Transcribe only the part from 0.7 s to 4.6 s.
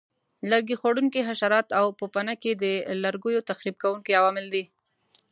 خوړونکي حشرات او پوپنکي د لرګیو تخریب کوونکي عوامل